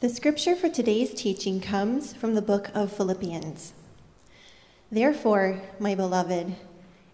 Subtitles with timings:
[0.00, 3.72] The scripture for today's teaching comes from the book of Philippians.
[4.92, 6.54] Therefore, my beloved,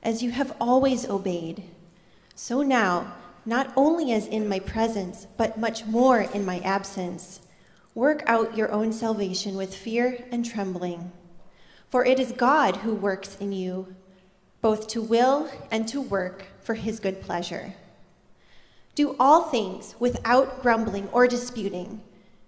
[0.02, 1.62] as you have always obeyed,
[2.34, 3.14] so now,
[3.46, 7.40] not only as in my presence, but much more in my absence,
[7.94, 11.10] work out your own salvation with fear and trembling.
[11.88, 13.96] For it is God who works in you,
[14.60, 17.72] both to will and to work for his good pleasure.
[18.94, 22.02] Do all things without grumbling or disputing,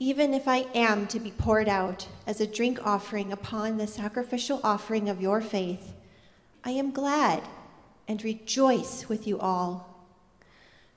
[0.00, 4.60] Even if I am to be poured out as a drink offering upon the sacrificial
[4.62, 5.94] offering of your faith,
[6.62, 7.42] I am glad
[8.06, 10.06] and rejoice with you all.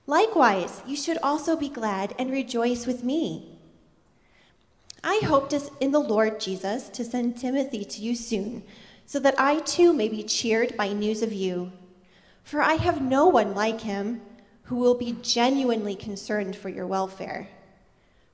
[0.06, 3.58] Likewise, you should also be glad and rejoice with me.
[5.04, 8.64] I hope in the Lord Jesus to send Timothy to you soon,
[9.08, 11.72] so that I too may be cheered by news of you.
[12.44, 14.22] For I have no one like him
[14.64, 17.50] who will be genuinely concerned for your welfare.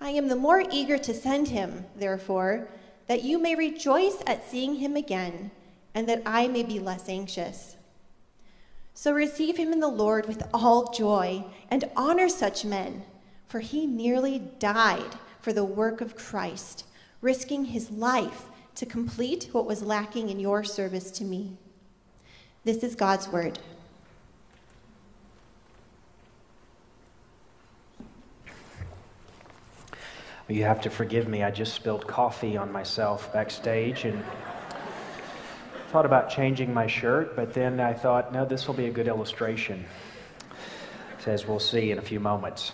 [0.00, 2.68] I am the more eager to send him, therefore,
[3.06, 5.50] that you may rejoice at seeing him again,
[5.94, 7.76] and that I may be less anxious.
[8.94, 13.04] So receive him in the Lord with all joy, and honor such men,
[13.46, 16.84] for he nearly died for the work of Christ,
[17.20, 18.44] risking his life
[18.76, 21.56] to complete what was lacking in your service to me.
[22.64, 23.58] This is God's word.
[30.50, 31.44] You have to forgive me.
[31.44, 34.24] I just spilled coffee on myself backstage and
[35.90, 39.06] thought about changing my shirt, but then I thought, no, this will be a good
[39.06, 39.84] illustration.
[41.20, 42.72] Says we'll see in a few moments.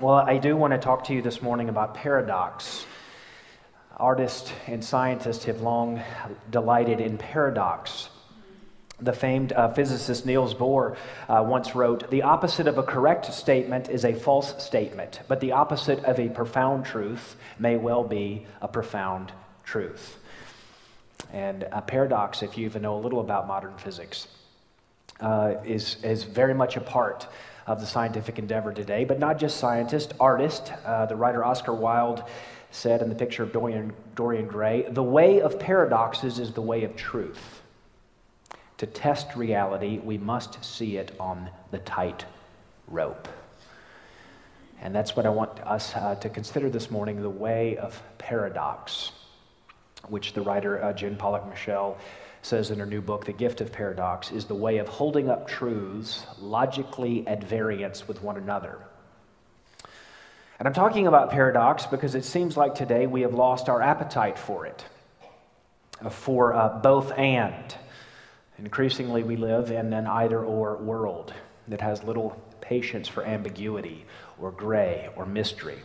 [0.00, 2.84] Well, I do want to talk to you this morning about paradox.
[3.96, 6.02] Artists and scientists have long
[6.50, 8.08] delighted in paradox.
[9.02, 10.96] The famed uh, physicist Niels Bohr
[11.28, 15.52] uh, once wrote The opposite of a correct statement is a false statement, but the
[15.52, 19.32] opposite of a profound truth may well be a profound
[19.64, 20.18] truth.
[21.32, 24.26] And a paradox, if you even know a little about modern physics,
[25.20, 27.26] uh, is, is very much a part
[27.66, 30.70] of the scientific endeavor today, but not just scientists, artists.
[30.84, 32.24] Uh, the writer Oscar Wilde
[32.70, 36.84] said in the picture of Dorian, Dorian Gray the way of paradoxes is the way
[36.84, 37.62] of truth.
[38.80, 42.24] To test reality, we must see it on the tight
[42.88, 43.28] rope.
[44.80, 49.12] And that's what I want us uh, to consider this morning the way of paradox,
[50.08, 51.98] which the writer uh, Jen Pollock Michel
[52.40, 55.46] says in her new book, The Gift of Paradox, is the way of holding up
[55.46, 58.78] truths logically at variance with one another.
[60.58, 64.38] And I'm talking about paradox because it seems like today we have lost our appetite
[64.38, 64.82] for it,
[66.08, 67.76] for uh, both and.
[68.60, 71.32] Increasingly, we live in an either or world
[71.68, 74.04] that has little patience for ambiguity
[74.38, 75.78] or gray or mystery.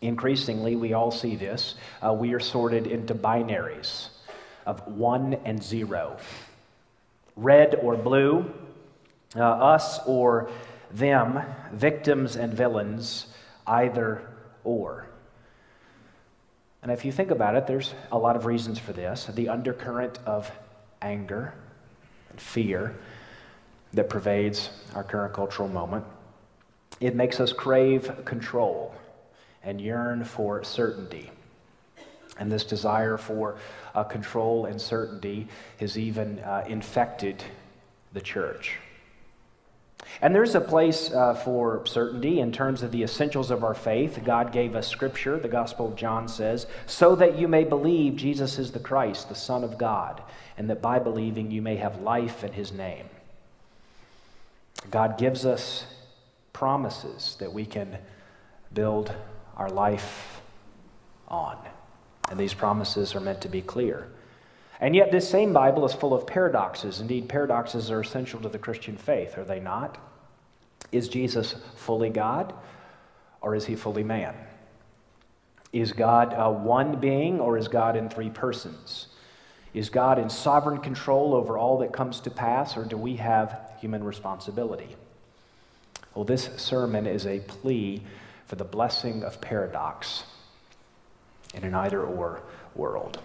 [0.00, 1.76] Increasingly, we all see this.
[2.04, 4.08] Uh, we are sorted into binaries
[4.66, 6.18] of one and zero
[7.36, 8.52] red or blue,
[9.36, 10.50] uh, us or
[10.90, 11.40] them,
[11.72, 13.28] victims and villains,
[13.66, 14.28] either
[14.64, 15.06] or.
[16.82, 19.26] And if you think about it, there's a lot of reasons for this.
[19.26, 20.50] The undercurrent of
[21.00, 21.54] anger,
[22.38, 22.94] fear
[23.92, 26.04] that pervades our current cultural moment.
[27.00, 28.94] It makes us crave control
[29.62, 31.30] and yearn for certainty.
[32.38, 33.56] And this desire for
[33.94, 35.48] uh, control and certainty
[35.80, 37.42] has even uh, infected
[38.12, 38.78] the church.
[40.20, 44.20] And there's a place uh, for certainty in terms of the essentials of our faith.
[44.24, 48.58] God gave us scripture, the Gospel of John says, so that you may believe Jesus
[48.58, 50.20] is the Christ, the Son of God,
[50.56, 53.06] and that by believing you may have life in his name.
[54.90, 55.84] God gives us
[56.52, 57.98] promises that we can
[58.74, 59.12] build
[59.56, 60.40] our life
[61.28, 61.56] on.
[62.28, 64.08] And these promises are meant to be clear.
[64.80, 67.00] And yet, this same Bible is full of paradoxes.
[67.00, 69.98] Indeed, paradoxes are essential to the Christian faith, are they not?
[70.92, 72.54] Is Jesus fully God
[73.40, 74.34] or is he fully man?
[75.72, 79.08] Is God uh, one being or is God in three persons?
[79.74, 83.72] Is God in sovereign control over all that comes to pass or do we have
[83.80, 84.96] human responsibility?
[86.14, 88.02] Well, this sermon is a plea
[88.46, 90.24] for the blessing of paradox
[91.54, 92.42] in an either or
[92.74, 93.20] world.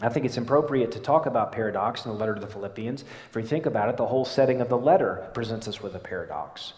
[0.00, 3.02] I think it's appropriate to talk about paradox in the letter to the Philippians.
[3.02, 6.00] If we think about it, the whole setting of the letter presents us with a
[6.00, 6.72] paradox.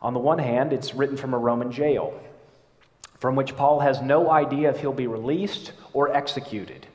[0.00, 2.18] On the one hand, it's written from a Roman jail,
[3.18, 6.86] from which Paul has no idea if he'll be released or executed.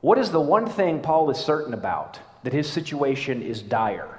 [0.00, 2.18] What is the one thing Paul is certain about?
[2.44, 4.18] That his situation is dire.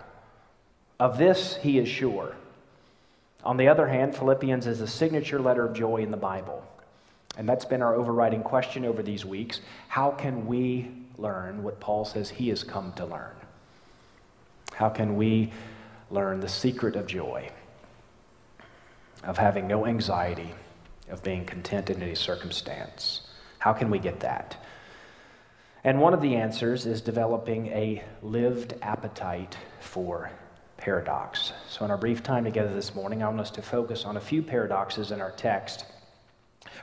[1.00, 2.35] Of this, he is sure.
[3.44, 6.63] On the other hand, Philippians is a signature letter of joy in the Bible.
[7.38, 9.62] And that's been our overriding question over these weeks.
[9.88, 13.35] How can we learn what Paul says he has come to learn?
[14.74, 15.51] How can we
[16.12, 17.50] learn the secret of joy,
[19.24, 20.53] of having no anxiety,
[21.09, 23.21] of being content in any circumstance?
[23.59, 24.57] How can we get that?
[25.83, 30.31] And one of the answers is developing a lived appetite for
[30.77, 31.51] paradox.
[31.68, 34.21] So, in our brief time together this morning, I want us to focus on a
[34.21, 35.86] few paradoxes in our text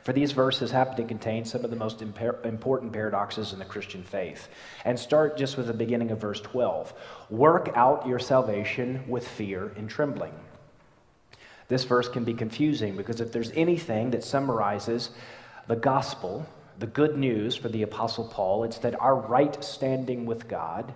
[0.02, 4.02] for these verses happen to contain some of the most important paradoxes in the Christian
[4.02, 4.48] faith.
[4.84, 6.92] And start just with the beginning of verse 12
[7.28, 10.34] Work out your salvation with fear and trembling.
[11.68, 15.10] This verse can be confusing because if there's anything that summarizes
[15.68, 16.46] the gospel,
[16.78, 20.92] the good news for the Apostle Paul, it's that our right standing with God,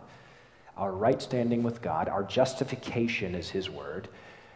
[0.77, 4.09] our right standing with God, our justification is his word,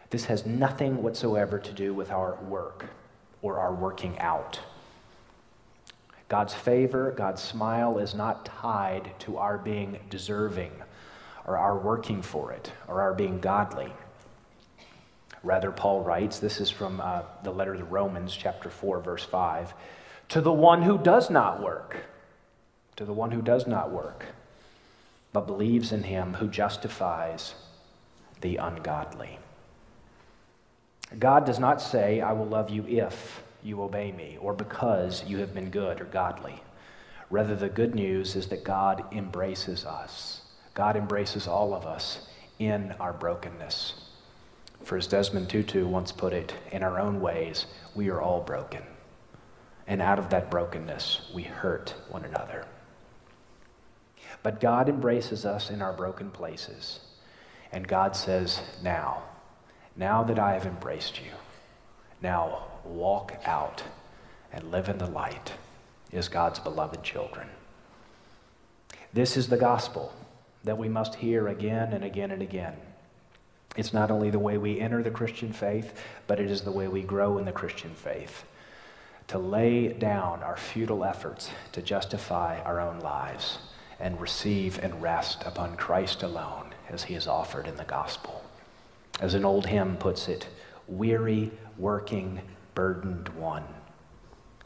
[0.09, 2.87] this has nothing whatsoever to do with our work
[3.41, 4.59] or our working out.
[6.27, 10.71] God's favor, God's smile is not tied to our being deserving
[11.47, 13.91] or our working for it or our being godly.
[15.41, 19.73] Rather, Paul writes, this is from uh, the letter to Romans, chapter 4, verse 5,
[20.29, 21.97] to the one who does not work,
[22.97, 24.25] to the one who does not work,
[25.31, 27.55] but believes in him who justifies
[28.41, 29.39] the ungodly.
[31.17, 35.39] God does not say, I will love you if you obey me, or because you
[35.39, 36.61] have been good or godly.
[37.29, 40.41] Rather, the good news is that God embraces us.
[40.73, 42.27] God embraces all of us
[42.59, 43.93] in our brokenness.
[44.83, 47.65] For as Desmond Tutu once put it, in our own ways,
[47.95, 48.83] we are all broken.
[49.87, 52.65] And out of that brokenness, we hurt one another.
[54.43, 56.99] But God embraces us in our broken places.
[57.71, 59.23] And God says, Now,
[59.95, 61.31] now that I have embraced you,
[62.21, 63.83] now walk out
[64.51, 65.53] and live in the light
[66.11, 67.47] as God's beloved children.
[69.13, 70.13] This is the gospel
[70.63, 72.75] that we must hear again and again and again.
[73.75, 75.93] It's not only the way we enter the Christian faith,
[76.27, 78.43] but it is the way we grow in the Christian faith.
[79.27, 83.59] To lay down our futile efforts to justify our own lives
[83.99, 88.43] and receive and rest upon Christ alone as he is offered in the gospel.
[89.19, 90.47] As an old hymn puts it,
[90.87, 92.41] weary, working,
[92.73, 93.65] burdened one,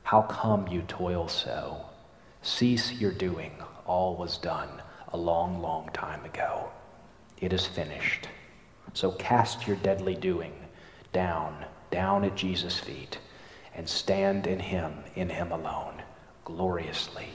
[0.04, 1.86] how come you toil so?
[2.42, 3.52] Cease your doing,
[3.86, 4.70] all was done
[5.12, 6.70] a long, long time ago.
[7.40, 8.28] It is finished.
[8.94, 10.54] So cast your deadly doing
[11.14, 13.20] down, down at Jesus' feet,
[13.76, 16.02] and stand in Him, in Him alone,
[16.44, 17.28] gloriously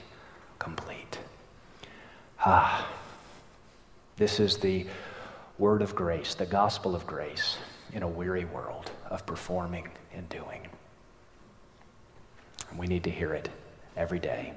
[0.58, 1.18] complete.
[2.40, 2.88] Ah,
[4.16, 4.86] this is the
[5.58, 7.58] word of grace, the gospel of grace
[7.92, 10.68] in a weary world of performing and doing.
[12.76, 13.48] We need to hear it
[13.96, 14.54] every day.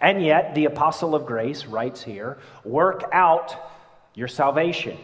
[0.00, 3.56] And yet, the apostle of grace writes here work out
[4.14, 4.96] your salvation.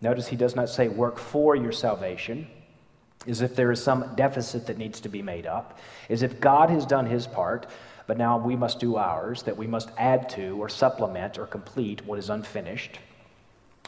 [0.00, 2.46] Notice he does not say work for your salvation,
[3.26, 5.78] as if there is some deficit that needs to be made up,
[6.10, 7.66] as if God has done his part,
[8.06, 12.04] but now we must do ours, that we must add to or supplement or complete
[12.04, 12.98] what is unfinished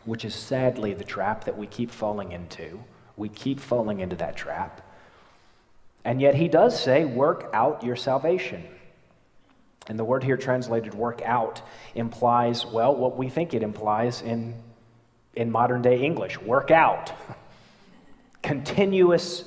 [0.06, 2.82] which is sadly the trap that we keep falling into.
[3.16, 4.80] We keep falling into that trap.
[6.04, 8.64] And yet he does say, work out your salvation.
[9.88, 11.60] And the word here translated work out
[11.94, 14.54] implies, well, what we think it implies in
[15.36, 17.12] in modern day English, work out,
[18.42, 19.44] continuous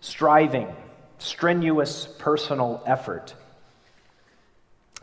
[0.00, 0.74] striving,
[1.18, 3.34] strenuous personal effort.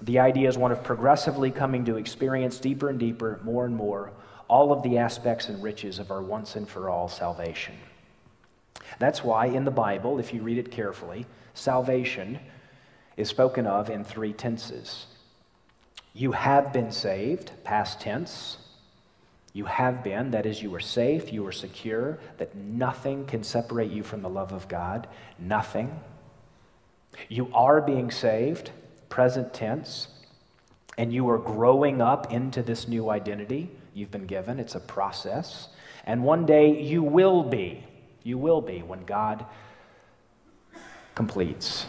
[0.02, 4.12] The idea is one of progressively coming to experience deeper and deeper, more and more,
[4.48, 7.76] all of the aspects and riches of our once and for all salvation.
[9.00, 12.40] That's why in the Bible, if you read it carefully, salvation
[13.18, 15.08] is spoken of in three tenses.
[16.14, 18.58] You have been saved, past tense.
[19.54, 23.92] You have been, that is, you are safe, you are secure, that nothing can separate
[23.92, 25.08] you from the love of God.
[25.40, 26.00] Nothing.
[27.30, 28.72] You are being saved,
[29.10, 30.10] present tense,
[30.98, 34.60] and you are growing up into this new identity you've been given.
[34.60, 35.70] It's a process.
[36.06, 37.84] And one day you will be,
[38.24, 39.46] you will be when God
[41.16, 41.88] completes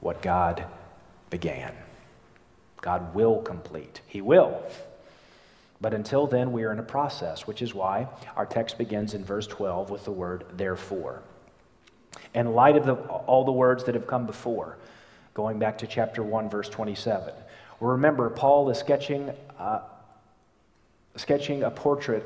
[0.00, 0.64] what God
[1.28, 1.72] began.
[2.80, 4.00] God will complete.
[4.06, 4.62] He will.
[5.80, 9.24] But until then, we are in a process, which is why our text begins in
[9.24, 11.22] verse 12 with the word therefore.
[12.34, 14.76] In light of the, all the words that have come before,
[15.34, 17.32] going back to chapter 1, verse 27,
[17.78, 19.80] well, remember, Paul is sketching, uh,
[21.16, 22.24] sketching a portrait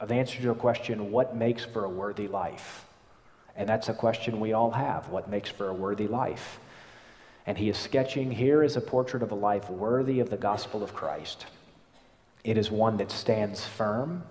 [0.00, 2.84] of the answer to a question what makes for a worthy life?
[3.56, 6.60] And that's a question we all have what makes for a worthy life?
[7.46, 10.82] And he is sketching here is a portrait of a life worthy of the gospel
[10.82, 11.46] of Christ.
[12.44, 14.22] It is one that stands firm.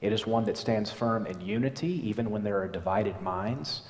[0.00, 3.82] It is one that stands firm in unity, even when there are divided minds.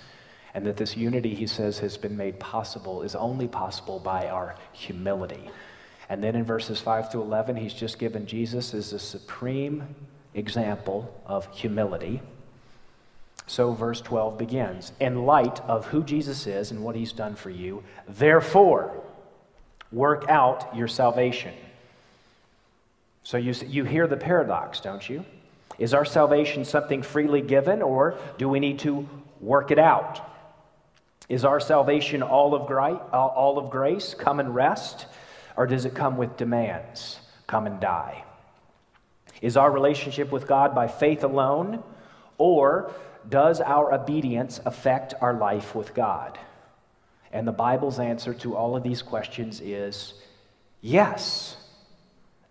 [0.55, 4.55] And that this unity, he says, has been made possible, is only possible by our
[4.73, 5.51] humility.
[6.09, 9.95] And then in verses 5 to 11, he's just given Jesus as a supreme
[10.35, 12.21] example of humility.
[13.47, 17.51] So, verse 12 begins In light of who Jesus is and what he's done for
[17.51, 19.03] you, therefore,
[19.91, 21.55] work out your salvation.
[23.25, 25.25] So, you, you hear the paradox, don't you?
[25.79, 29.09] Is our salvation something freely given, or do we need to
[29.41, 30.21] work it out?
[31.29, 32.71] Is our salvation all of,
[33.13, 35.07] all of grace, come and rest,
[35.57, 38.25] or does it come with demands, come and die?
[39.41, 41.83] Is our relationship with God by faith alone,
[42.39, 42.93] or
[43.29, 46.39] does our obedience affect our life with God?
[47.33, 50.15] And the Bible's answer to all of these questions is
[50.81, 51.57] yes.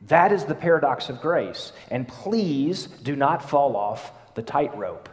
[0.08, 1.72] That is the paradox of grace.
[1.90, 5.08] And please do not fall off the tightrope.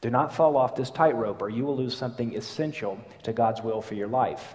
[0.00, 3.82] Do not fall off this tightrope, or you will lose something essential to God's will
[3.82, 4.54] for your life.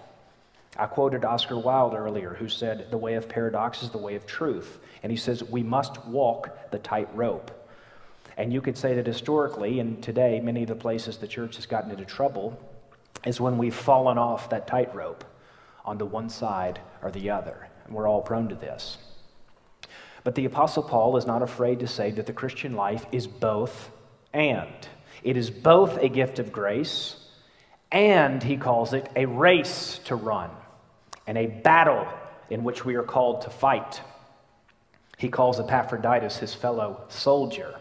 [0.78, 4.26] I quoted Oscar Wilde earlier, who said, The way of paradox is the way of
[4.26, 4.80] truth.
[5.04, 7.52] And he says, We must walk the tightrope.
[8.38, 11.66] And you could say that historically, and today, many of the places the church has
[11.66, 12.58] gotten into trouble
[13.26, 15.26] is when we've fallen off that tightrope
[15.84, 17.68] onto one side or the other.
[17.86, 18.98] And we're all prone to this.
[20.24, 23.92] But the Apostle Paul is not afraid to say that the Christian life is both
[24.34, 24.88] and.
[25.24, 27.18] It is both a gift of grace
[27.92, 30.50] and, he calls it, a race to run
[31.28, 32.08] and a battle
[32.50, 34.02] in which we are called to fight.
[35.18, 37.76] He calls Epaphroditus his fellow soldier.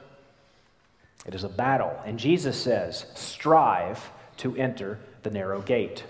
[1.26, 1.98] It is a battle.
[2.04, 6.04] And Jesus says, strive to enter the narrow gate.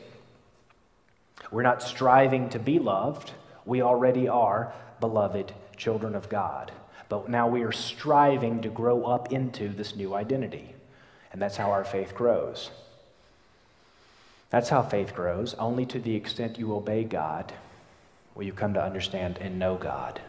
[1.50, 3.32] We're not striving to be loved,
[3.64, 6.72] we already are beloved children of God.
[7.08, 10.74] But now we are striving to grow up into this new identity.
[11.32, 12.70] And that's how our faith grows.
[14.50, 15.54] That's how faith grows.
[15.54, 17.52] Only to the extent you obey God
[18.34, 20.20] will you come to understand and know God.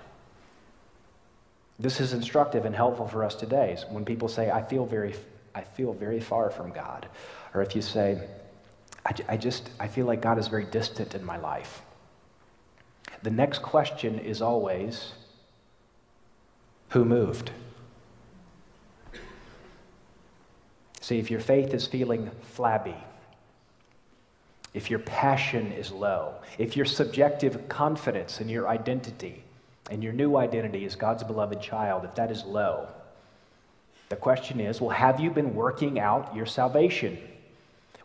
[1.80, 3.76] This is instructive and helpful for us today.
[3.90, 5.16] When people say, I feel very,
[5.56, 7.08] I feel very far from God,
[7.56, 8.22] or if you say,
[9.04, 11.82] I, I just, I feel like God is very distant in my life.
[13.24, 15.14] The next question is always,
[16.90, 17.50] who moved?
[21.00, 22.96] See, if your faith is feeling flabby,
[24.74, 29.44] if your passion is low, if your subjective confidence in your identity
[29.90, 32.88] and your new identity as God's beloved child, if that is low,
[34.10, 37.18] the question is well, have you been working out your salvation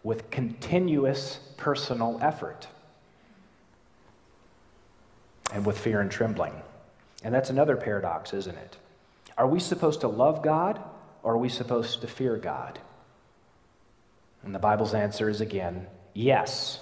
[0.03, 2.69] with continuous personal effort
[5.53, 6.55] and with fear and trembling?
[7.23, 8.77] And that's another paradox, isn't it?
[9.39, 10.81] Are we supposed to love God
[11.23, 12.79] or are we supposed to fear God?
[14.43, 16.81] And the Bible's answer is again, yes.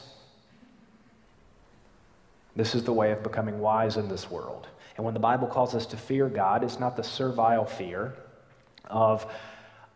[2.56, 4.68] This is the way of becoming wise in this world.
[4.96, 8.14] And when the Bible calls us to fear God, it's not the servile fear
[8.84, 9.26] of,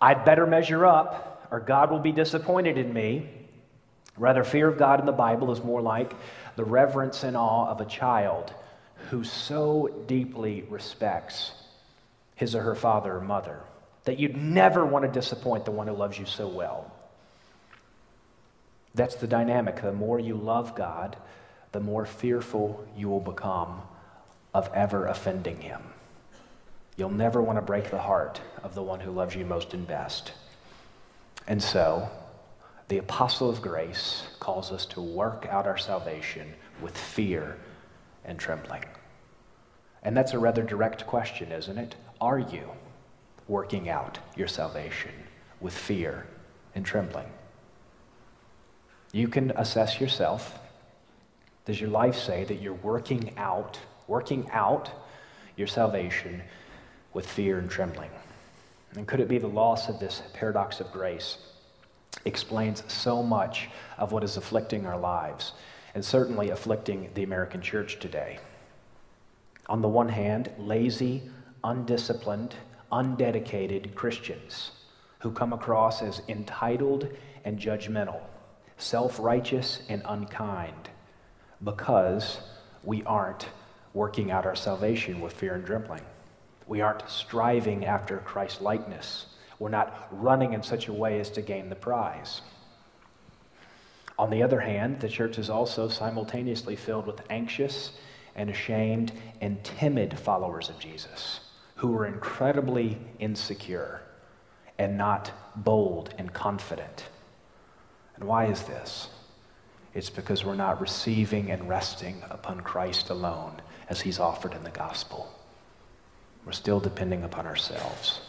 [0.00, 3.28] I'd better measure up or God will be disappointed in me.
[4.16, 6.12] Rather, fear of God in the Bible is more like
[6.56, 8.52] the reverence and awe of a child
[9.10, 11.52] who so deeply respects
[12.34, 13.60] his or her father or mother,
[14.04, 16.92] that you'd never want to disappoint the one who loves you so well.
[18.94, 19.82] That's the dynamic.
[19.82, 21.16] The more you love God,
[21.72, 23.82] the more fearful you will become
[24.54, 25.82] of ever offending him.
[26.96, 29.86] You'll never want to break the heart of the one who loves you most and
[29.86, 30.32] best.
[31.46, 32.08] And so,
[32.88, 37.58] the apostle of grace calls us to work out our salvation with fear
[38.24, 38.84] and trembling.
[40.02, 41.96] And that's a rather direct question, isn't it?
[42.20, 42.70] Are you
[43.46, 45.12] working out your salvation
[45.60, 46.26] with fear
[46.74, 47.26] and trembling?
[49.12, 50.58] You can assess yourself.
[51.64, 54.90] Does your life say that you're working out, working out
[55.56, 56.42] your salvation
[57.14, 58.10] with fear and trembling?
[58.94, 61.38] And could it be the loss of this paradox of grace
[62.24, 65.52] explains so much of what is afflicting our lives
[65.94, 68.40] and certainly afflicting the American church today?
[69.68, 71.22] On the one hand, lazy,
[71.64, 72.56] undisciplined,
[72.92, 74.72] undedicated Christians
[75.20, 77.08] who come across as entitled
[77.44, 78.20] and judgmental
[78.78, 80.88] self righteous, and unkind
[81.62, 82.38] because
[82.84, 83.48] we aren't
[83.92, 86.02] working out our salvation with fear and trembling.
[86.66, 89.26] We aren't striving after Christ's likeness.
[89.58, 92.42] We're not running in such a way as to gain the prize.
[94.18, 97.92] On the other hand, the church is also simultaneously filled with anxious
[98.36, 101.40] and ashamed and timid followers of Jesus
[101.76, 104.00] who are incredibly insecure
[104.78, 107.08] and not bold and confident
[108.18, 109.08] and why is this?
[109.94, 114.70] It's because we're not receiving and resting upon Christ alone as he's offered in the
[114.70, 115.32] gospel.
[116.44, 118.20] We're still depending upon ourselves.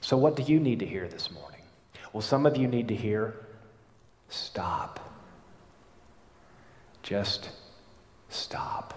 [0.00, 1.62] So, what do you need to hear this morning?
[2.12, 3.34] Well, some of you need to hear
[4.28, 5.00] stop.
[7.02, 7.50] Just
[8.28, 8.94] stop.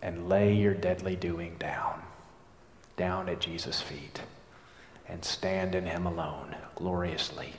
[0.00, 2.02] And lay your deadly doing down,
[2.96, 4.20] down at Jesus' feet
[5.08, 7.52] and stand in Him alone, gloriously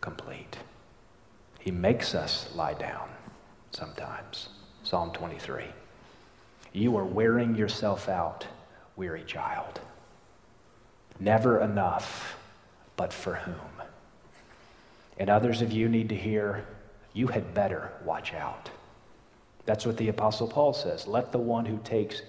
[0.00, 0.58] complete.
[1.58, 3.08] He makes us lie down
[3.72, 4.48] sometimes.
[4.82, 5.64] Psalm 23.
[6.72, 8.46] You are wearing yourself out,
[8.96, 9.80] weary child.
[11.18, 12.36] Never enough,
[12.96, 13.86] but for whom?
[15.16, 16.66] And others of you need to hear,
[17.12, 18.68] you had better watch out.
[19.64, 21.06] That's what the apostle Paul says.
[21.06, 22.22] Let the one who takes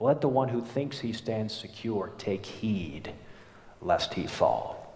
[0.00, 3.12] let the one who thinks he stands secure take heed
[3.84, 4.92] lest he fall,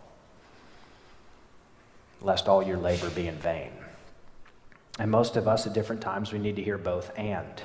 [2.20, 3.70] lest all your labor be in vain.
[4.98, 7.62] And most of us at different times, we need to hear both and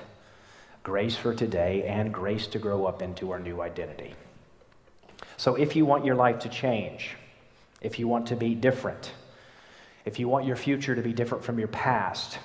[0.84, 4.14] grace for today and grace to grow up into our new identity.
[5.38, 7.16] So if you want your life to change,
[7.82, 9.12] if you want to be different,
[10.06, 12.38] if you want your future to be different from your past,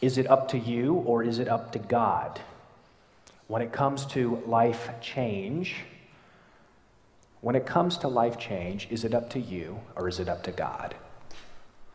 [0.00, 2.40] is it up to you or is it up to God?
[3.48, 5.76] When it comes to life change,
[7.44, 10.42] when it comes to life change, is it up to you or is it up
[10.42, 10.94] to God?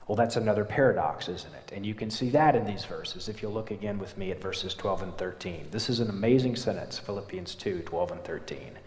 [0.08, 1.72] Well, that's another paradox, isn't it?
[1.76, 4.40] And you can see that in these verses if you look again with me at
[4.40, 5.70] verses 12 and 13.
[5.72, 8.78] This is an amazing sentence, Philippians 2 12 and 13.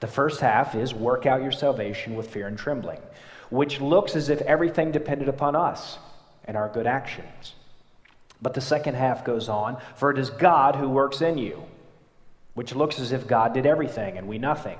[0.00, 3.00] The first half is work out your salvation with fear and trembling,
[3.48, 5.96] which looks as if everything depended upon us
[6.44, 7.54] and our good actions.
[8.42, 11.64] But the second half goes on, for it is God who works in you,
[12.52, 14.76] which looks as if God did everything and we nothing.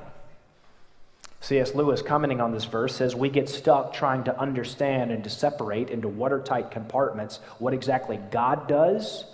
[1.45, 1.75] C.S.
[1.75, 5.91] Lewis, commenting on this verse, says we get stuck trying to understand and to separate
[5.91, 9.27] into watertight compartments what exactly God does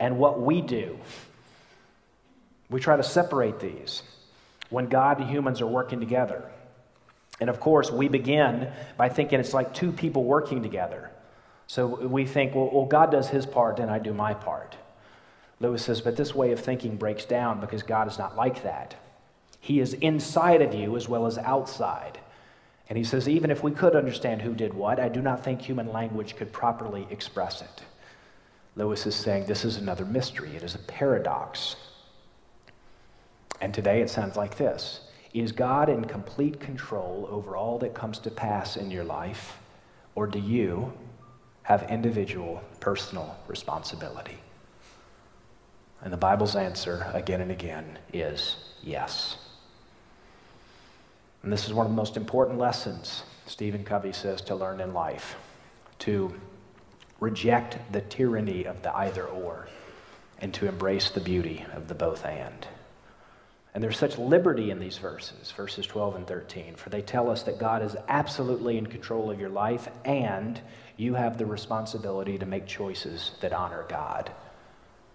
[0.00, 0.98] and what we do.
[2.70, 4.02] We try to separate these
[4.70, 6.50] when God and humans are working together.
[7.38, 11.10] And of course, we begin by thinking it's like two people working together.
[11.66, 14.74] So we think, well, well, God does his part and I do my part.
[15.60, 18.94] Lewis says, but this way of thinking breaks down because God is not like that.
[19.60, 22.18] He is inside of you as well as outside.
[22.88, 25.60] And he says, even if we could understand who did what, I do not think
[25.60, 27.82] human language could properly express it.
[28.76, 31.76] Lewis is saying this is another mystery, it is a paradox.
[33.60, 35.00] And today it sounds like this
[35.34, 39.58] Is God in complete control over all that comes to pass in your life,
[40.14, 40.92] or do you
[41.62, 44.38] have individual, personal responsibility?
[46.00, 49.36] And the Bible's answer, again and again, is yes.
[51.42, 54.92] And this is one of the most important lessons, Stephen Covey says, to learn in
[54.92, 55.36] life
[56.00, 56.32] to
[57.20, 59.68] reject the tyranny of the either or
[60.40, 62.66] and to embrace the beauty of the both and.
[63.74, 67.42] And there's such liberty in these verses, verses 12 and 13, for they tell us
[67.42, 70.60] that God is absolutely in control of your life and
[70.96, 74.32] you have the responsibility to make choices that honor God,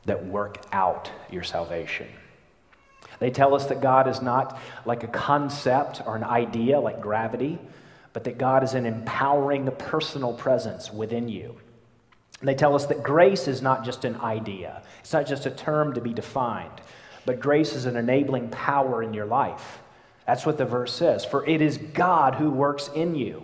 [0.06, 2.08] that work out your salvation.
[3.24, 7.58] They tell us that God is not like a concept or an idea like gravity,
[8.12, 11.56] but that God is an empowering personal presence within you.
[12.42, 15.52] And they tell us that grace is not just an idea, it's not just a
[15.52, 16.82] term to be defined,
[17.26, 19.80] but grace is an enabling power in your life.
[20.28, 21.24] That's what the verse says.
[21.24, 23.42] For it is God who works in you.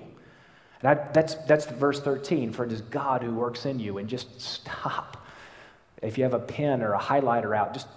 [0.81, 2.51] And I, that's, that's verse 13.
[2.51, 3.97] For it is God who works in you.
[3.97, 5.25] And just stop.
[6.01, 7.87] If you have a pen or a highlighter out, just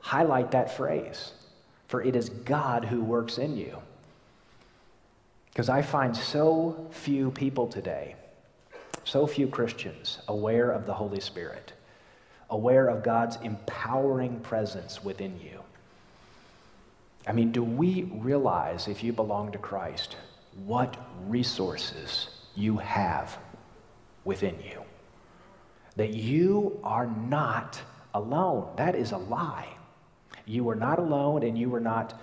[0.00, 1.32] highlight that phrase.
[1.88, 3.76] For it is God who works in you.
[5.50, 8.14] Because I find so few people today,
[9.04, 11.72] so few Christians, aware of the Holy Spirit,
[12.48, 15.60] aware of God's empowering presence within you.
[17.26, 20.16] I mean, do we realize, if you belong to Christ,
[20.64, 23.36] what resources you have
[24.24, 24.82] within you?
[25.96, 27.80] That you are not
[28.14, 28.68] alone.
[28.76, 29.68] That is a lie.
[30.50, 32.20] You are not alone and you are not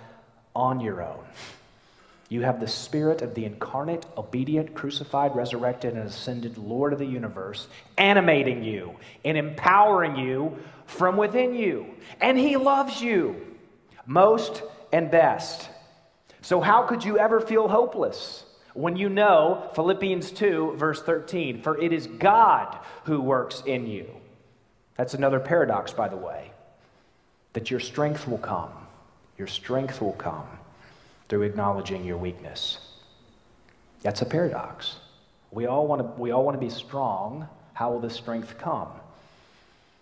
[0.54, 1.24] on your own.
[2.28, 7.06] You have the Spirit of the incarnate, obedient, crucified, resurrected, and ascended Lord of the
[7.06, 11.86] universe animating you and empowering you from within you.
[12.20, 13.56] And He loves you
[14.04, 14.62] most
[14.92, 15.70] and best.
[16.42, 21.80] So, how could you ever feel hopeless when you know Philippians 2, verse 13, for
[21.80, 24.06] it is God who works in you?
[24.96, 26.50] That's another paradox, by the way,
[27.52, 28.70] that your strength will come.
[29.36, 30.46] Your strength will come
[31.28, 32.78] through acknowledging your weakness.
[34.02, 34.96] That's a paradox.
[35.50, 37.48] We all want to, we all want to be strong.
[37.74, 38.88] How will this strength come?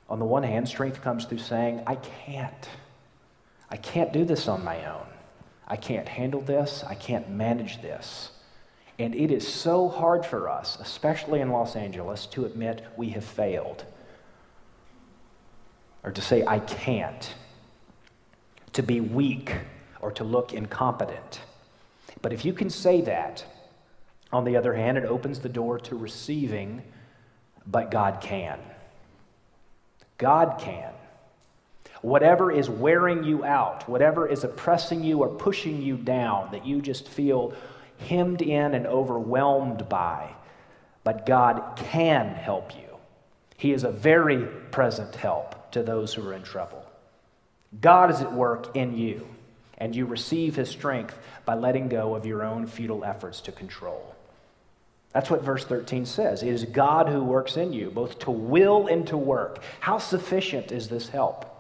[0.09, 2.69] On the one hand, strength comes through saying, I can't.
[3.71, 5.07] I can't do this on my own.
[5.67, 6.85] I can't handle this.
[6.87, 8.31] I can't manage this.
[8.99, 13.25] And it is so hard for us, especially in Los Angeles, to admit we have
[13.25, 13.85] failed.
[16.07, 17.35] Or to say, I can't.
[18.75, 19.53] To be weak
[20.01, 21.41] or to look incompetent.
[22.23, 23.45] But if you can say that,
[24.33, 26.83] on the other hand, it opens the door to receiving,
[27.67, 28.61] but God can.
[30.17, 30.93] God can.
[32.03, 36.81] Whatever is wearing you out, whatever is oppressing you or pushing you down, that you
[36.81, 37.53] just feel
[37.99, 40.31] hemmed in and overwhelmed by,
[41.03, 42.97] but God can help you.
[43.57, 46.85] He is a very present help to those who are in trouble.
[47.81, 49.27] God is at work in you,
[49.79, 54.15] and you receive his strength by letting go of your own futile efforts to control.
[55.13, 56.43] That's what verse 13 says.
[56.43, 59.63] It is God who works in you, both to will and to work.
[59.81, 61.53] How sufficient is this help?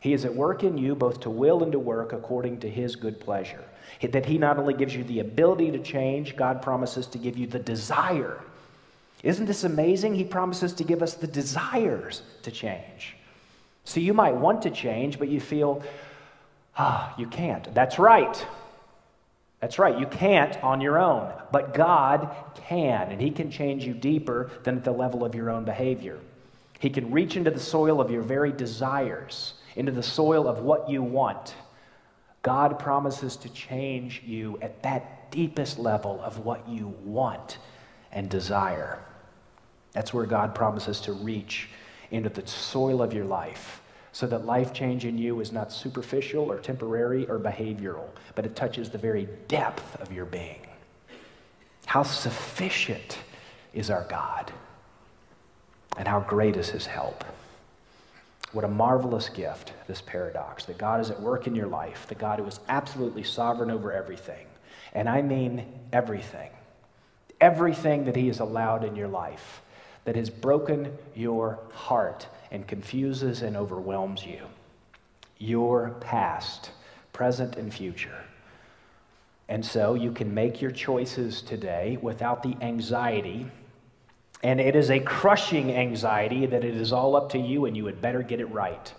[0.00, 2.94] He is at work in you both to will and to work according to his
[2.96, 3.64] good pleasure.
[4.02, 7.46] That he not only gives you the ability to change, God promises to give you
[7.46, 8.40] the desire.
[9.22, 10.14] Isn't this amazing?
[10.14, 13.16] He promises to give us the desires to change.
[13.84, 15.82] So you might want to change, but you feel,
[16.76, 17.72] ah, you can't.
[17.74, 18.46] That's right.
[19.60, 19.98] That's right.
[19.98, 24.76] You can't on your own, but God can, and He can change you deeper than
[24.76, 26.18] at the level of your own behavior.
[26.78, 30.88] He can reach into the soil of your very desires into the soil of what
[30.88, 31.54] you want,
[32.42, 37.58] God promises to change you at that deepest level of what you want
[38.12, 38.98] and desire.
[39.92, 41.68] That's where God promises to reach
[42.10, 43.80] into the soil of your life
[44.12, 48.54] so that life change in you is not superficial or temporary or behavioral, but it
[48.54, 50.60] touches the very depth of your being.
[51.86, 53.18] How sufficient
[53.72, 54.52] is our God,
[55.96, 57.24] and how great is his help.
[58.52, 62.14] What a marvelous gift, this paradox, that God is at work in your life, the
[62.14, 64.46] God who is absolutely sovereign over everything.
[64.92, 66.50] And I mean everything.
[67.40, 69.60] Everything that He has allowed in your life
[70.04, 74.40] that has broken your heart and confuses and overwhelms you.
[75.38, 76.70] Your past,
[77.12, 78.24] present, and future.
[79.48, 83.50] And so you can make your choices today without the anxiety
[84.44, 87.86] and it is a crushing anxiety that it is all up to you and you
[87.86, 88.92] had better get it right.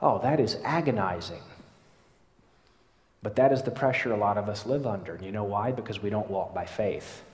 [0.00, 1.42] Oh, that is agonizing.
[3.24, 5.16] But that is the pressure a lot of us live under.
[5.16, 5.72] And you know why?
[5.72, 7.24] Because we don't walk by faith.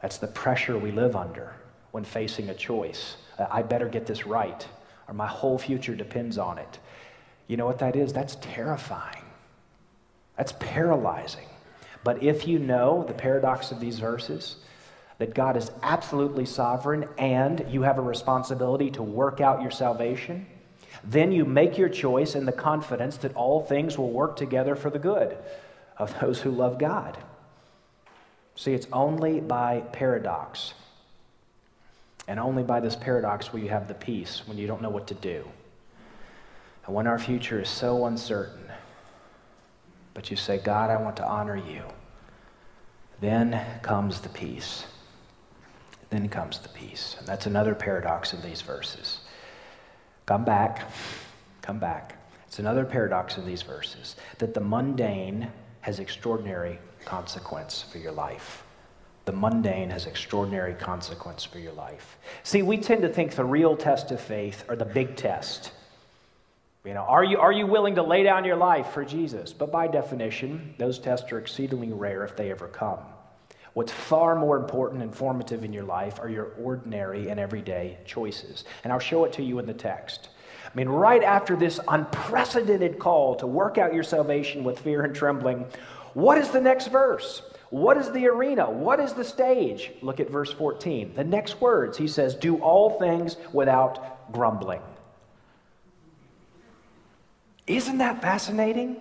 [0.00, 1.54] That's the pressure we live under
[1.90, 3.16] when facing a choice.
[3.38, 4.66] Uh, I better get this right,
[5.08, 6.78] or my whole future depends on it.
[7.46, 8.12] You know what that is?
[8.12, 9.24] That's terrifying.
[10.36, 11.48] That's paralyzing.
[12.04, 14.56] But if you know the paradox of these verses,
[15.18, 20.46] that God is absolutely sovereign and you have a responsibility to work out your salvation,
[21.02, 24.90] then you make your choice in the confidence that all things will work together for
[24.90, 25.36] the good
[25.96, 27.18] of those who love God.
[28.58, 30.74] See, it's only by paradox.
[32.26, 35.06] And only by this paradox will you have the peace when you don't know what
[35.06, 35.44] to do.
[36.84, 38.64] And when our future is so uncertain,
[40.12, 41.82] but you say, God, I want to honor you,
[43.20, 44.86] then comes the peace.
[46.10, 47.14] Then comes the peace.
[47.16, 49.20] And that's another paradox in these verses.
[50.26, 50.90] Come back,
[51.62, 52.16] come back.
[52.48, 55.48] It's another paradox in these verses that the mundane
[55.82, 58.64] has extraordinary consequence for your life.
[59.24, 62.16] The mundane has extraordinary consequence for your life.
[62.44, 65.72] See, we tend to think the real test of faith are the big test.
[66.84, 69.52] You know, are you, are you willing to lay down your life for Jesus?
[69.52, 73.00] But by definition, those tests are exceedingly rare if they ever come.
[73.74, 78.64] What's far more important and formative in your life are your ordinary and everyday choices.
[78.82, 80.30] And I'll show it to you in the text.
[80.64, 85.14] I mean, right after this unprecedented call to work out your salvation with fear and
[85.14, 85.66] trembling,
[86.18, 87.42] what is the next verse?
[87.70, 88.68] What is the arena?
[88.68, 89.92] What is the stage?
[90.02, 91.14] Look at verse 14.
[91.14, 94.82] The next words, he says, Do all things without grumbling.
[97.68, 98.96] Isn't that fascinating?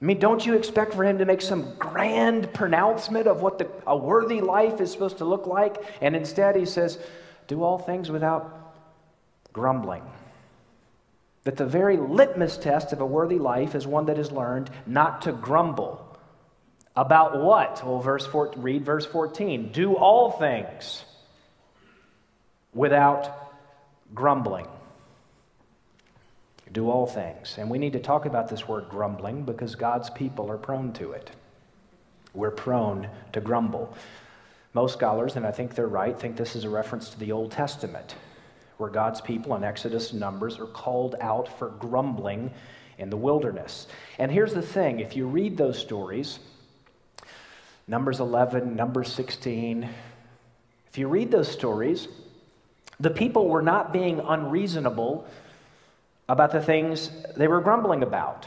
[0.00, 3.68] I mean, don't you expect for him to make some grand pronouncement of what the,
[3.86, 5.76] a worthy life is supposed to look like?
[6.00, 6.98] And instead, he says,
[7.48, 8.74] Do all things without
[9.52, 10.04] grumbling.
[11.42, 15.20] That the very litmus test of a worthy life is one that is learned not
[15.22, 16.03] to grumble.
[16.96, 17.84] About what?
[17.84, 19.72] Well, verse four, read verse 14.
[19.72, 21.04] Do all things
[22.72, 23.52] without
[24.14, 24.66] grumbling.
[26.70, 27.56] Do all things.
[27.58, 31.12] And we need to talk about this word grumbling because God's people are prone to
[31.12, 31.30] it.
[32.32, 33.96] We're prone to grumble.
[34.72, 37.52] Most scholars, and I think they're right, think this is a reference to the Old
[37.52, 38.16] Testament
[38.76, 42.52] where God's people in Exodus and Numbers are called out for grumbling
[42.98, 43.86] in the wilderness.
[44.18, 46.40] And here's the thing if you read those stories,
[47.86, 49.88] Numbers 11, Numbers 16,
[50.88, 52.08] if you read those stories,
[52.98, 55.26] the people were not being unreasonable
[56.28, 58.46] about the things they were grumbling about.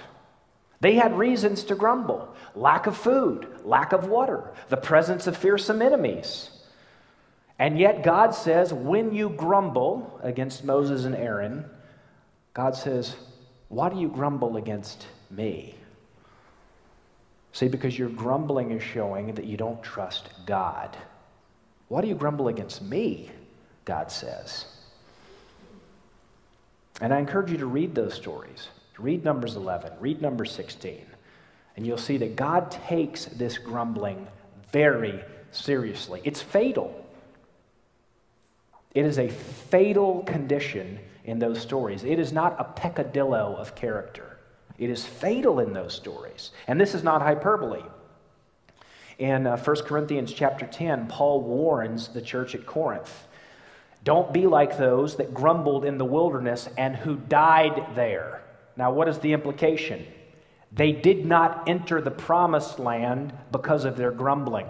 [0.79, 5.81] They had reasons to grumble lack of food, lack of water, the presence of fearsome
[5.81, 6.49] enemies.
[7.59, 11.65] And yet, God says, when you grumble against Moses and Aaron,
[12.53, 13.15] God says,
[13.67, 15.75] Why do you grumble against me?
[17.57, 20.95] See, because your grumbling is showing that you don't trust God.
[21.87, 23.31] Why do you grumble against me?
[23.83, 24.67] God says.
[27.01, 28.67] And I encourage you to read those stories.
[28.99, 31.03] Read Numbers 11, read number 16,
[31.75, 34.27] and you'll see that God takes this grumbling
[34.71, 36.21] very seriously.
[36.23, 37.07] It's fatal.
[38.93, 42.03] It is a fatal condition in those stories.
[42.03, 44.26] It is not a peccadillo of character.
[44.77, 46.51] It is fatal in those stories.
[46.67, 47.83] And this is not hyperbole.
[49.17, 53.27] In uh, 1 Corinthians chapter 10, Paul warns the church at Corinth
[54.07, 58.41] don't be like those that grumbled in the wilderness and who died there.
[58.77, 60.07] Now, what is the implication?
[60.71, 64.67] They did not enter the promised land because of their grumbling.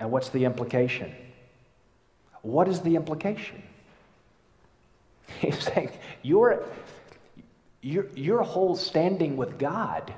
[0.00, 1.14] And what's the implication?
[2.42, 3.62] What is the implication?
[5.38, 5.90] He's saying,
[6.22, 6.64] your,
[7.86, 10.12] your, your whole standing with God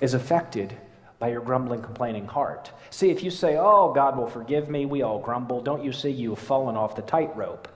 [0.00, 0.76] is affected
[1.20, 2.72] by your grumbling, complaining heart.
[2.90, 6.10] See, if you say, Oh, God will forgive me, we all grumble, don't you see
[6.10, 7.68] you've fallen off the tightrope?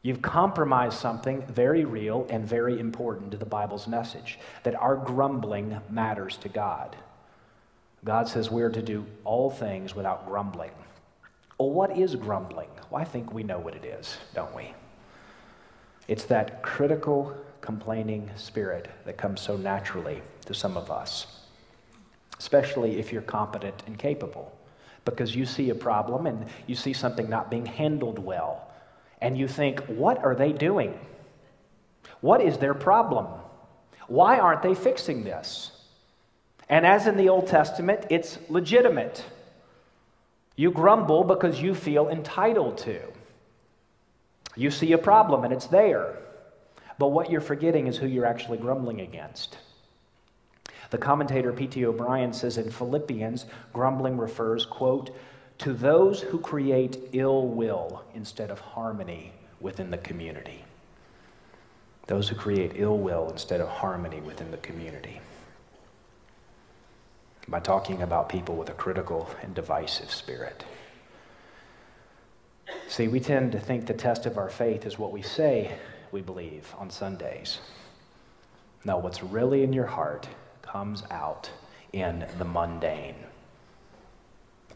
[0.00, 5.78] You've compromised something very real and very important to the Bible's message that our grumbling
[5.90, 6.96] matters to God.
[8.02, 10.70] God says we're to do all things without grumbling.
[11.58, 12.68] Well, what is grumbling?
[12.88, 14.72] Well, I think we know what it is, don't we?
[16.08, 21.26] It's that critical, complaining spirit that comes so naturally to some of us,
[22.38, 24.56] especially if you're competent and capable,
[25.04, 28.70] because you see a problem and you see something not being handled well,
[29.20, 30.98] and you think, what are they doing?
[32.20, 33.26] What is their problem?
[34.06, 35.72] Why aren't they fixing this?
[36.68, 39.24] And as in the Old Testament, it's legitimate.
[40.56, 43.00] You grumble because you feel entitled to.
[44.56, 46.16] You see a problem and it's there.
[46.98, 49.58] But what you're forgetting is who you're actually grumbling against.
[50.90, 51.84] The commentator P.T.
[51.84, 55.14] O'Brien says in Philippians, grumbling refers, quote,
[55.58, 60.64] to those who create ill will instead of harmony within the community.
[62.06, 65.20] Those who create ill will instead of harmony within the community
[67.48, 70.64] by talking about people with a critical and divisive spirit.
[72.88, 75.76] See, we tend to think the test of our faith is what we say
[76.12, 77.58] we believe on Sundays.
[78.84, 80.28] No, what's really in your heart
[80.62, 81.50] comes out
[81.92, 83.16] in the mundane.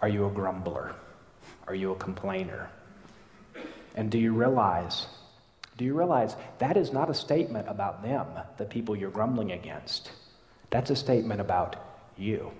[0.02, 0.94] Are you a grumbler?
[1.66, 2.70] Are you a complainer?
[3.94, 5.06] And do you realize,
[5.76, 8.26] Do you realize that is not a statement about them,
[8.56, 10.10] the people you're grumbling against?
[10.70, 11.76] That's a statement about
[12.16, 12.50] you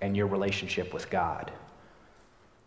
[0.00, 1.50] and your relationship with God.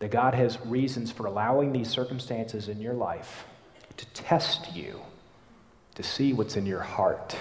[0.02, 3.46] That God has reasons for allowing these circumstances in your life
[3.98, 5.00] to test you,
[5.94, 7.36] to see what's in your heart.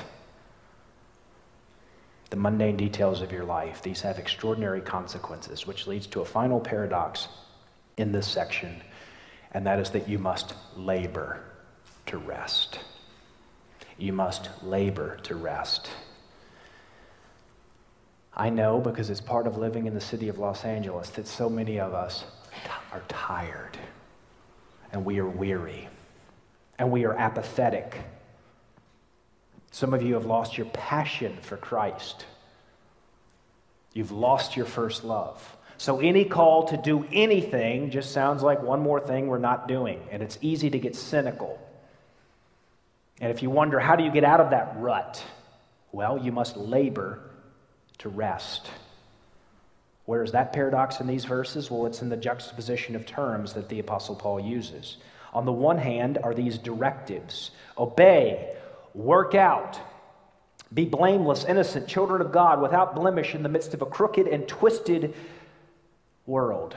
[2.28, 6.60] The mundane details of your life, these have extraordinary consequences, which leads to a final
[6.60, 7.28] paradox
[7.96, 8.82] in this section,
[9.52, 11.42] and that is that you must labor
[12.06, 12.78] to rest.
[13.96, 15.88] You must labor to rest.
[18.34, 21.48] I know because it's part of living in the city of Los Angeles that so
[21.48, 22.24] many of us
[22.92, 23.78] are tired
[24.92, 25.88] and we are weary
[26.78, 27.98] and we are apathetic.
[29.70, 32.26] Some of you have lost your passion for Christ.
[33.92, 35.56] You've lost your first love.
[35.78, 40.00] So any call to do anything just sounds like one more thing we're not doing,
[40.10, 41.58] and it's easy to get cynical.
[43.20, 45.24] And if you wonder, how do you get out of that rut?
[45.92, 47.20] Well, you must labor
[47.98, 48.70] to rest.
[50.10, 51.70] Where is that paradox in these verses?
[51.70, 54.96] Well, it's in the juxtaposition of terms that the Apostle Paul uses.
[55.32, 58.56] On the one hand, are these directives obey,
[58.92, 59.78] work out,
[60.74, 64.48] be blameless, innocent, children of God, without blemish in the midst of a crooked and
[64.48, 65.14] twisted
[66.26, 66.74] world.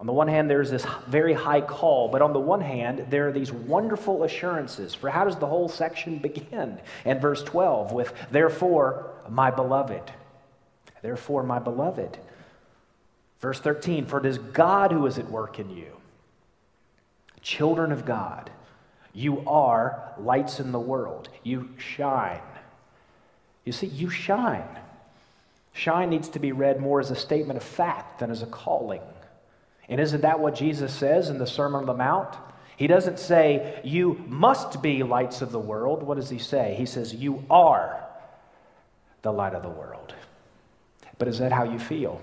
[0.00, 3.28] On the one hand, there's this very high call, but on the one hand, there
[3.28, 4.96] are these wonderful assurances.
[4.96, 6.80] For how does the whole section begin?
[7.04, 10.10] In verse 12, with, Therefore, my beloved.
[11.02, 12.18] Therefore, my beloved.
[13.40, 15.96] Verse 13, For it is God who is at work in you.
[17.42, 18.50] Children of God,
[19.14, 21.28] you are lights in the world.
[21.42, 22.42] You shine.
[23.64, 24.68] You see, you shine.
[25.72, 29.02] Shine needs to be read more as a statement of fact than as a calling.
[29.88, 32.36] And isn't that what Jesus says in the Sermon on the Mount?
[32.76, 36.02] He doesn't say, You must be lights of the world.
[36.02, 36.74] What does he say?
[36.78, 38.02] He says, You are
[39.22, 40.14] the light of the world.
[41.20, 42.18] But is that how you feel?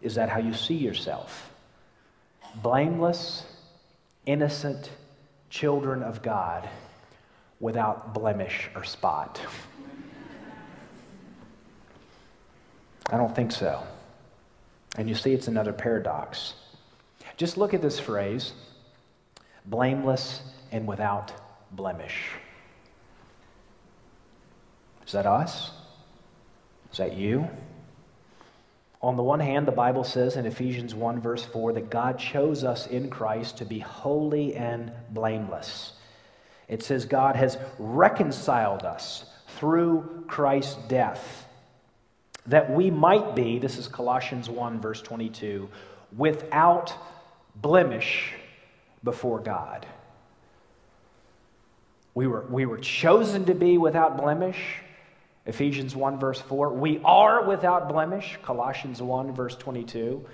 [0.00, 1.50] Is that how you see yourself?
[2.62, 3.44] Blameless,
[4.24, 4.90] innocent
[5.50, 6.68] children of God
[7.58, 9.40] without blemish or spot.
[13.10, 13.82] I don't think so.
[14.96, 16.54] And you see, it's another paradox.
[17.36, 18.52] Just look at this phrase
[19.66, 21.32] blameless and without
[21.72, 22.30] blemish.
[25.04, 25.72] Is that us?
[26.92, 27.48] Is that you?
[29.00, 32.64] On the one hand, the Bible says in Ephesians 1, verse 4, that God chose
[32.64, 35.92] us in Christ to be holy and blameless.
[36.66, 39.24] It says God has reconciled us
[39.56, 41.46] through Christ's death
[42.48, 45.68] that we might be, this is Colossians 1, verse 22,
[46.16, 46.94] without
[47.54, 48.32] blemish
[49.04, 49.86] before God.
[52.14, 54.58] We were, we were chosen to be without blemish,
[55.48, 56.72] Ephesians 1, verse 4.
[56.74, 60.24] We are without blemish, Colossians 1, verse 22.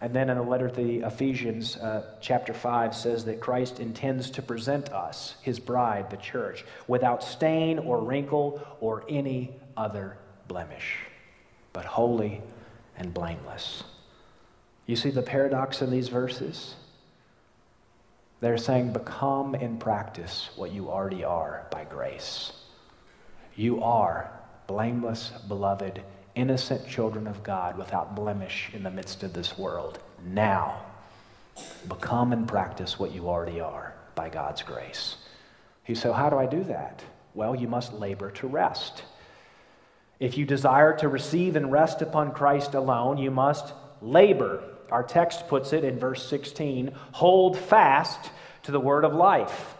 [0.00, 4.30] And then in the letter to the Ephesians, uh, chapter 5, says that Christ intends
[4.30, 10.16] to present us, his bride, the church, without stain or wrinkle or any other
[10.48, 10.96] blemish
[11.72, 12.40] but holy
[12.96, 13.84] and blameless.
[14.86, 16.74] You see the paradox in these verses?
[18.40, 22.52] They're saying, become in practice what you already are by grace.
[23.60, 24.32] You are
[24.66, 26.02] blameless, beloved,
[26.34, 29.98] innocent children of God without blemish in the midst of this world.
[30.24, 30.80] Now,
[31.86, 35.16] become and practice what you already are by God's grace.
[35.84, 37.04] He said, How do I do that?
[37.34, 39.02] Well, you must labor to rest.
[40.18, 44.62] If you desire to receive and rest upon Christ alone, you must labor.
[44.90, 48.30] Our text puts it in verse 16 hold fast
[48.62, 49.74] to the word of life.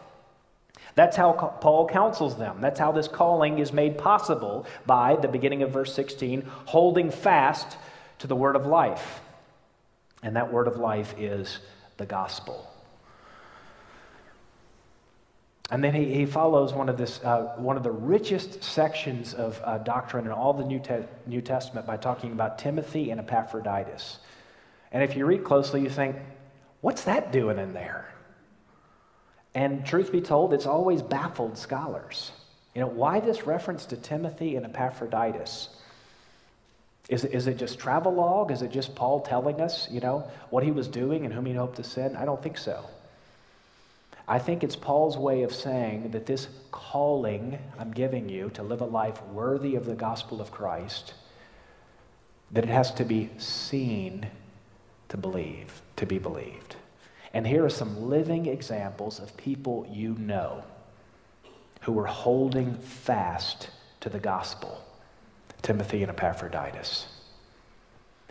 [1.01, 2.61] That's how Paul counsels them.
[2.61, 7.79] That's how this calling is made possible by the beginning of verse 16 holding fast
[8.19, 9.23] to the word of life.
[10.23, 11.61] And that word of life is
[11.97, 12.71] the gospel.
[15.71, 19.59] And then he, he follows one of, this, uh, one of the richest sections of
[19.65, 24.19] uh, doctrine in all the New, Te- New Testament by talking about Timothy and Epaphroditus.
[24.93, 26.17] And if you read closely, you think,
[26.83, 28.13] what's that doing in there?
[29.55, 32.33] And truth be told, it's always baffled scholars.
[32.75, 35.69] You know, why this reference to Timothy and Epaphroditus?
[37.09, 38.53] Is it, is it just travelogue?
[38.53, 41.53] Is it just Paul telling us, you know, what he was doing and whom he
[41.53, 42.17] hoped to send?
[42.17, 42.85] I don't think so.
[44.29, 48.81] I think it's Paul's way of saying that this calling I'm giving you to live
[48.81, 51.15] a life worthy of the gospel of Christ,
[52.53, 54.29] that it has to be seen
[55.09, 56.77] to believe, to be believed.
[57.33, 60.65] And here are some living examples of people you know
[61.83, 63.71] who were holding fast
[64.01, 64.83] to the gospel
[65.63, 67.07] Timothy and Epaphroditus.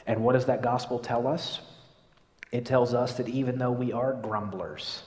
[0.07, 1.59] And what does that gospel tell us?
[2.51, 5.03] It tells us that even though we are grumblers,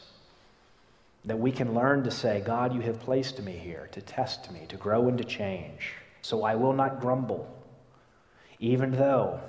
[1.25, 4.67] that we can learn to say, God, you have placed me here to test me,
[4.69, 5.95] to grow and to change.
[6.23, 7.53] So I will not grumble,
[8.61, 9.41] even though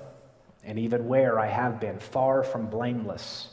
[0.64, 3.50] and even where I have been far from blameless,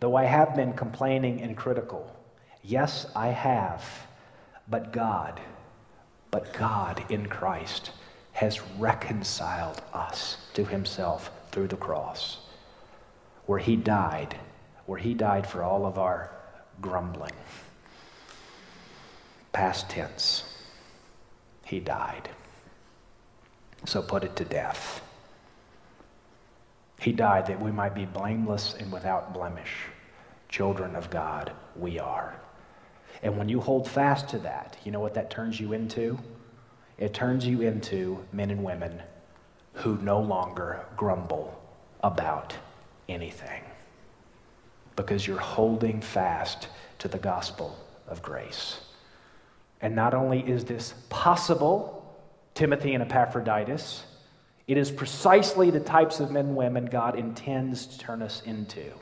[0.00, 2.16] though I have been complaining and critical.
[2.62, 3.84] Yes, I have,
[4.68, 5.40] but God,
[6.30, 7.92] but God in Christ
[8.32, 12.38] has reconciled us to himself through the cross,
[13.46, 14.38] where he died,
[14.86, 16.30] where he died for all of our
[16.80, 17.32] grumbling.
[19.52, 20.44] Past tense,
[21.64, 22.30] he died.
[23.84, 25.02] So put it to death.
[27.00, 29.86] He died that we might be blameless and without blemish.
[30.50, 32.34] Children of God, we are.
[33.22, 36.18] And when you hold fast to that, you know what that turns you into?
[36.98, 39.00] It turns you into men and women
[39.74, 41.62] who no longer grumble
[42.02, 42.52] about
[43.08, 43.62] anything
[44.96, 46.66] because you're holding fast
[46.98, 47.78] to the gospel
[48.08, 48.80] of grace.
[49.80, 52.18] And not only is this possible,
[52.54, 54.02] Timothy and Epaphroditus,
[54.66, 58.92] it is precisely the types of men and women God intends to turn us into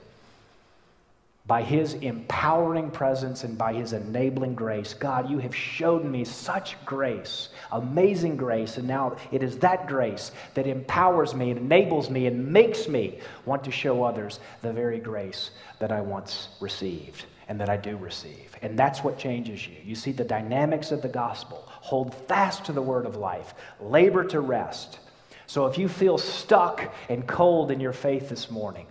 [1.49, 4.92] by his empowering presence and by his enabling grace.
[4.92, 10.30] God, you have showed me such grace, amazing grace, and now it is that grace
[10.53, 14.99] that empowers me and enables me and makes me want to show others the very
[14.99, 18.55] grace that I once received and that I do receive.
[18.61, 19.76] And that's what changes you.
[19.82, 21.64] You see the dynamics of the gospel.
[21.66, 24.99] Hold fast to the word of life, labor to rest.
[25.46, 28.86] So if you feel stuck and cold in your faith this morning,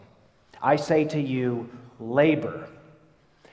[0.59, 1.69] I say to you,
[1.99, 2.67] labor,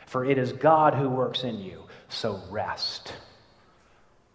[0.07, 1.83] for it is God who works in you.
[2.09, 3.13] So rest.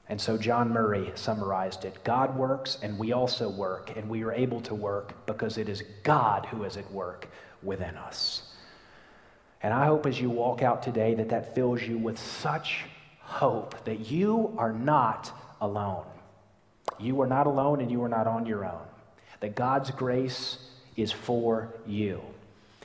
[0.10, 4.34] And so John Murray summarized it God works, and we also work, and we are
[4.34, 7.30] able to work because it is God who is at work
[7.62, 8.42] within us.
[9.62, 12.86] And I hope as you walk out today that that fills you with such
[13.20, 15.32] hope that you are not
[15.62, 16.06] alone.
[16.98, 18.88] You are not alone and you are not on your own.
[19.42, 20.58] That God's grace
[20.96, 22.22] is for you.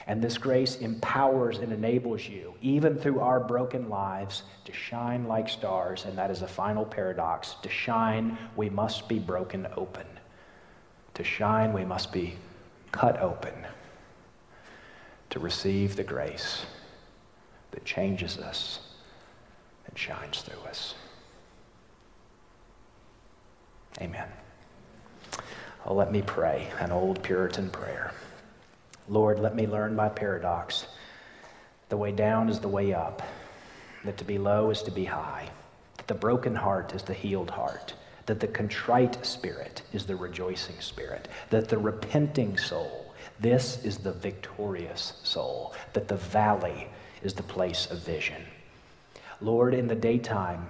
[0.07, 5.49] And this grace empowers and enables you, even through our broken lives, to shine like
[5.49, 6.05] stars.
[6.05, 7.55] And that is a final paradox.
[7.63, 10.07] To shine, we must be broken open.
[11.15, 12.35] To shine, we must be
[12.93, 13.55] cut open
[15.31, 16.67] to receive the grace
[17.71, 18.81] that changes us
[19.87, 20.95] and shines through us.
[24.01, 24.29] Amen.
[25.87, 28.13] Oh, let me pray an old Puritan prayer.
[29.09, 30.87] Lord, let me learn by paradox.
[31.91, 33.23] The way down is the way up,
[34.05, 35.49] that to be low is to be high,
[35.99, 37.95] that the broken heart is the healed heart,
[38.27, 44.13] that the contrite spirit is the rejoicing spirit, that the repenting soul, this is the
[44.13, 46.89] victorious soul, that the valley
[47.23, 48.43] is the place of vision.
[49.41, 50.67] Lord, in the daytime,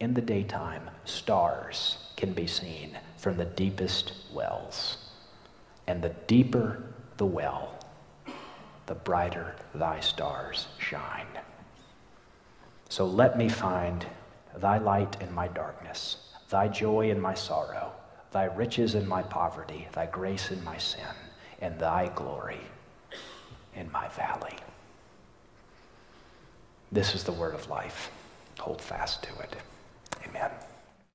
[0.00, 4.98] in the daytime, stars can be seen from the deepest wells.
[5.86, 6.82] And the deeper
[7.18, 7.74] the well,
[8.86, 11.26] the brighter thy stars shine.
[12.88, 14.06] So let me find
[14.56, 16.16] thy light in my darkness,
[16.48, 17.92] thy joy in my sorrow,
[18.30, 21.14] thy riches in my poverty, thy grace in my sin,
[21.60, 22.60] and thy glory
[23.74, 24.56] in my valley.
[26.90, 28.10] This is the word of life.
[28.60, 29.56] Hold fast to it.
[30.26, 30.50] Amen.